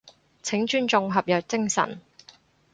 [0.41, 2.01] 請尊重合約精神